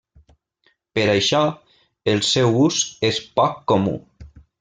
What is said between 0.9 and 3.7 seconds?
Per això, el seu ús és poc